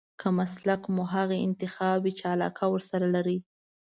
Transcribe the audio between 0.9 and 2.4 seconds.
مو هغه انتخاب وي چې